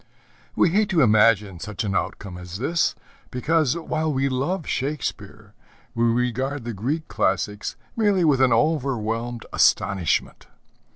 [0.55, 2.95] We hate to imagine such an outcome as this,
[3.29, 5.53] because, while we love Shakespeare,
[5.93, 10.47] we regard the Greek classics merely with an overwhelmed astonishment.